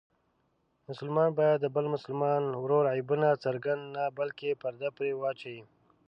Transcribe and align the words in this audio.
مسلمان 0.89 1.29
باید 1.39 1.57
د 1.61 1.67
بل 1.75 1.85
مسلمان 1.95 2.43
ورور 2.63 2.83
عیبونه 2.95 3.27
څرګند 3.43 3.81
نه 3.95 4.03
بلکې 4.19 4.59
پرده 4.61 4.89
پرې 4.97 5.11
واچوي. 5.15 5.63